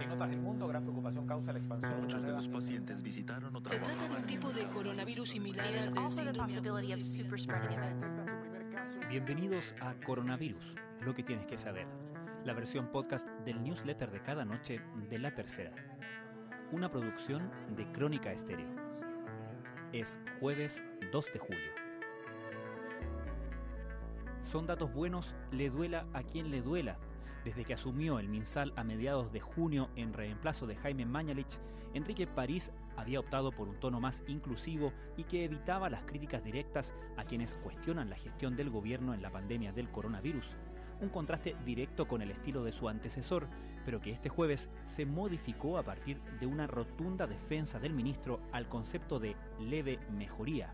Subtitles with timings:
[0.00, 2.00] En otras del mundo, gran preocupación causa la expansión.
[2.00, 5.82] Muchos de los pacientes visitaron otra Se trata de un tipo de coronavirus similar al.
[9.08, 11.86] Bienvenidos a Coronavirus, lo que tienes que saber,
[12.44, 15.72] la versión podcast del newsletter de cada noche de La Tercera,
[16.72, 18.68] una producción de Crónica Estéreo.
[19.92, 20.82] Es jueves
[21.12, 21.70] 2 de julio.
[24.44, 26.98] Son datos buenos, le duela a quien le duela.
[27.44, 31.60] Desde que asumió el MinSal a mediados de junio en reemplazo de Jaime Mañalich,
[31.92, 36.94] Enrique París había optado por un tono más inclusivo y que evitaba las críticas directas
[37.18, 40.56] a quienes cuestionan la gestión del gobierno en la pandemia del coronavirus.
[41.02, 43.46] Un contraste directo con el estilo de su antecesor,
[43.84, 48.68] pero que este jueves se modificó a partir de una rotunda defensa del ministro al
[48.68, 50.72] concepto de leve mejoría.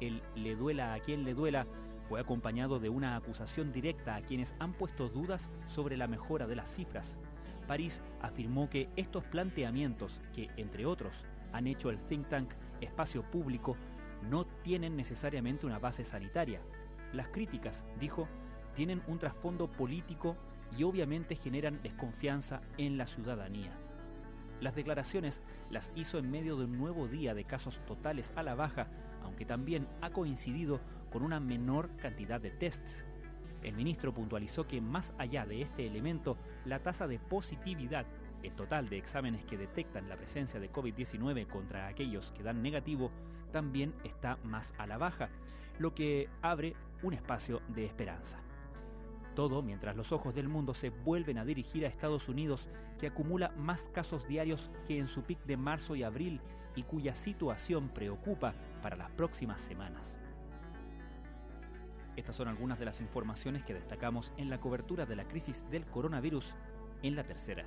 [0.00, 1.66] El le duela a quien le duela
[2.08, 6.56] fue acompañado de una acusación directa a quienes han puesto dudas sobre la mejora de
[6.56, 7.18] las cifras.
[7.66, 13.76] París afirmó que estos planteamientos, que entre otros han hecho el think tank Espacio Público,
[14.30, 16.60] no tienen necesariamente una base sanitaria.
[17.12, 18.28] Las críticas, dijo,
[18.74, 20.36] tienen un trasfondo político
[20.76, 23.72] y obviamente generan desconfianza en la ciudadanía.
[24.60, 28.54] Las declaraciones las hizo en medio de un nuevo día de casos totales a la
[28.54, 28.88] baja,
[29.22, 33.04] aunque también ha coincidido con una menor cantidad de tests.
[33.62, 38.06] El ministro puntualizó que más allá de este elemento, la tasa de positividad,
[38.42, 43.10] el total de exámenes que detectan la presencia de COVID-19 contra aquellos que dan negativo,
[43.52, 45.30] también está más a la baja,
[45.78, 48.38] lo que abre un espacio de esperanza.
[49.36, 53.52] Todo mientras los ojos del mundo se vuelven a dirigir a Estados Unidos, que acumula
[53.58, 56.40] más casos diarios que en su pic de marzo y abril
[56.74, 60.18] y cuya situación preocupa para las próximas semanas.
[62.16, 65.84] Estas son algunas de las informaciones que destacamos en la cobertura de la crisis del
[65.84, 66.54] coronavirus
[67.02, 67.66] en la tercera.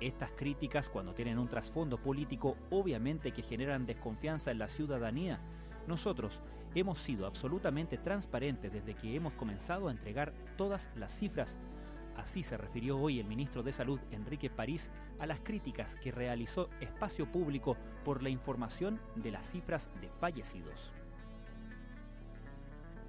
[0.00, 5.38] Estas críticas, cuando tienen un trasfondo político, obviamente que generan desconfianza en la ciudadanía.
[5.86, 6.40] Nosotros
[6.74, 11.58] hemos sido absolutamente transparentes desde que hemos comenzado a entregar todas las cifras.
[12.16, 16.68] Así se refirió hoy el ministro de Salud, Enrique París, a las críticas que realizó
[16.80, 20.92] Espacio Público por la información de las cifras de fallecidos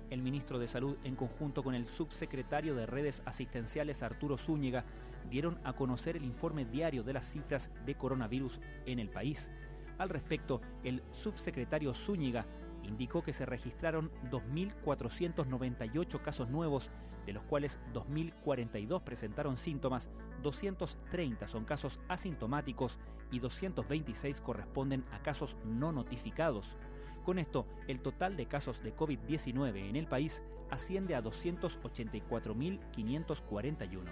[0.09, 4.83] el ministro de Salud, en conjunto con el subsecretario de Redes Asistenciales Arturo Zúñiga,
[5.29, 9.51] dieron a conocer el informe diario de las cifras de coronavirus en el país.
[9.97, 12.45] Al respecto, el subsecretario Zúñiga
[12.83, 16.89] indicó que se registraron 2.498 casos nuevos,
[17.25, 20.09] de los cuales 2.042 presentaron síntomas,
[20.41, 22.97] 230 son casos asintomáticos
[23.31, 26.77] y 226 corresponden a casos no notificados.
[27.23, 30.41] Con esto, el total de casos de COVID-19 en el país
[30.71, 34.09] asciende a 284.541.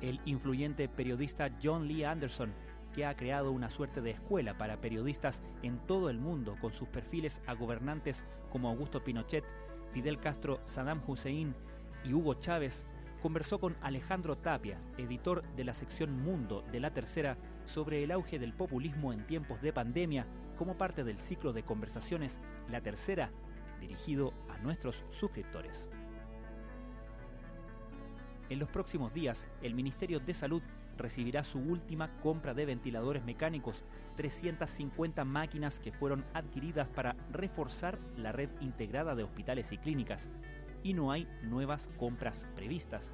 [0.00, 2.54] El influyente periodista John Lee Anderson,
[2.96, 6.88] que ha creado una suerte de escuela para periodistas en todo el mundo con sus
[6.88, 9.44] perfiles a gobernantes como Augusto Pinochet,
[9.92, 11.54] Fidel Castro, Saddam Hussein
[12.04, 12.86] y Hugo Chávez,
[13.20, 17.36] conversó con Alejandro Tapia, editor de la sección Mundo de la Tercera,
[17.66, 20.26] sobre el auge del populismo en tiempos de pandemia
[20.56, 22.40] como parte del ciclo de conversaciones
[22.70, 23.30] La Tercera,
[23.78, 25.86] dirigido a nuestros suscriptores.
[28.48, 30.62] En los próximos días, el Ministerio de Salud
[30.96, 33.84] recibirá su última compra de ventiladores mecánicos,
[34.16, 40.28] 350 máquinas que fueron adquiridas para reforzar la red integrada de hospitales y clínicas.
[40.82, 43.12] Y no hay nuevas compras previstas.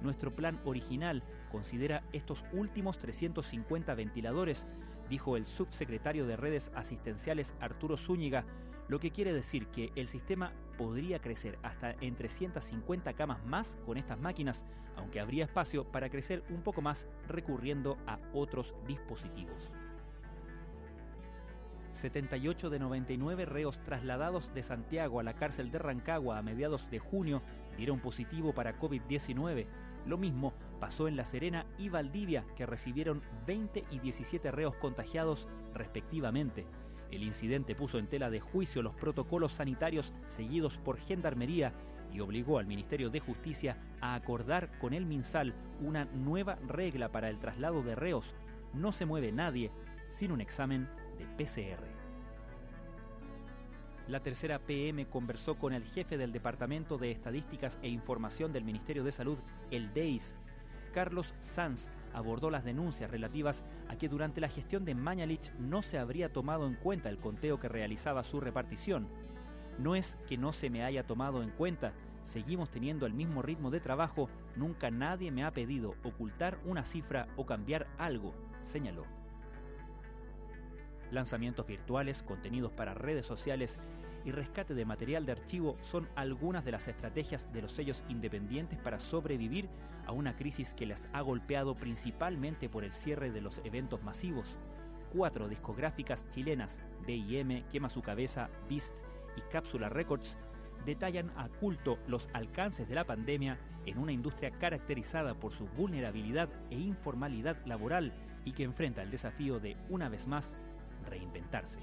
[0.00, 4.66] Nuestro plan original considera estos últimos 350 ventiladores,
[5.08, 8.44] dijo el subsecretario de redes asistenciales Arturo Zúñiga,
[8.88, 13.96] lo que quiere decir que el sistema podría crecer hasta en 350 camas más con
[13.96, 14.64] estas máquinas,
[14.96, 19.70] aunque habría espacio para crecer un poco más recurriendo a otros dispositivos.
[21.94, 26.98] 78 de 99 reos trasladados de Santiago a la cárcel de Rancagua a mediados de
[26.98, 27.40] junio
[27.76, 29.66] dieron positivo para COVID-19.
[30.06, 35.48] Lo mismo pasó en La Serena y Valdivia, que recibieron 20 y 17 reos contagiados
[35.72, 36.66] respectivamente.
[37.10, 41.72] El incidente puso en tela de juicio los protocolos sanitarios seguidos por Gendarmería
[42.12, 47.30] y obligó al Ministerio de Justicia a acordar con el MinSal una nueva regla para
[47.30, 48.34] el traslado de reos.
[48.72, 49.70] No se mueve nadie
[50.08, 51.93] sin un examen de PCR.
[54.06, 59.02] La tercera PM conversó con el jefe del Departamento de Estadísticas e Información del Ministerio
[59.02, 59.38] de Salud,
[59.70, 60.34] el DEIS.
[60.92, 65.98] Carlos Sanz abordó las denuncias relativas a que durante la gestión de Mañalich no se
[65.98, 69.08] habría tomado en cuenta el conteo que realizaba su repartición.
[69.78, 73.70] No es que no se me haya tomado en cuenta, seguimos teniendo el mismo ritmo
[73.70, 79.23] de trabajo, nunca nadie me ha pedido ocultar una cifra o cambiar algo, señaló.
[81.10, 83.78] Lanzamientos virtuales, contenidos para redes sociales
[84.24, 88.78] y rescate de material de archivo son algunas de las estrategias de los sellos independientes
[88.78, 89.68] para sobrevivir
[90.06, 94.58] a una crisis que les ha golpeado principalmente por el cierre de los eventos masivos.
[95.12, 98.94] Cuatro discográficas chilenas, BIM, Quema su cabeza, Beast
[99.36, 100.38] y Cápsula Records,
[100.84, 106.48] detallan a culto los alcances de la pandemia en una industria caracterizada por su vulnerabilidad
[106.70, 108.12] e informalidad laboral
[108.44, 110.54] y que enfrenta el desafío de, una vez más,
[111.04, 111.80] reinventarse.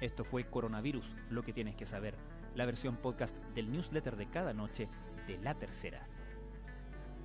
[0.00, 2.14] Esto fue Coronavirus, lo que tienes que saber,
[2.54, 4.88] la versión podcast del newsletter de cada noche
[5.26, 6.06] de La Tercera.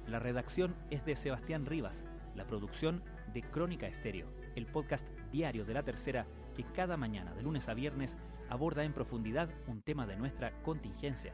[0.07, 2.05] La redacción es de Sebastián Rivas,
[2.35, 3.01] la producción
[3.33, 7.73] de Crónica Estéreo, el podcast diario de La Tercera que cada mañana, de lunes a
[7.73, 8.17] viernes,
[8.49, 11.33] aborda en profundidad un tema de nuestra contingencia.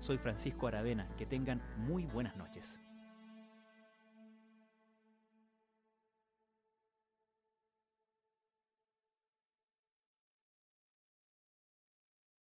[0.00, 2.78] Soy Francisco Aravena, que tengan muy buenas noches.